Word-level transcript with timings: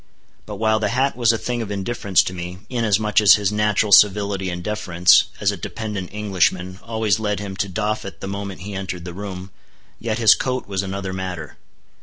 But 0.47 0.55
while 0.55 0.79
the 0.79 0.89
hat 0.89 1.15
was 1.15 1.31
a 1.31 1.37
thing 1.37 1.61
of 1.61 1.69
indifference 1.69 2.23
to 2.23 2.33
me, 2.33 2.57
inasmuch 2.71 3.21
as 3.21 3.35
his 3.35 3.51
natural 3.51 3.91
civility 3.91 4.49
and 4.49 4.63
deference, 4.63 5.25
as 5.39 5.51
a 5.51 5.57
dependent 5.57 6.11
Englishman, 6.11 6.79
always 6.81 7.19
led 7.19 7.39
him 7.39 7.55
to 7.57 7.69
doff 7.69 8.03
it 8.03 8.19
the 8.19 8.25
moment 8.27 8.61
he 8.61 8.73
entered 8.73 9.05
the 9.05 9.13
room, 9.13 9.51
yet 9.99 10.17
his 10.17 10.33
coat 10.33 10.67
was 10.67 10.81
another 10.81 11.13
matter. 11.13 11.55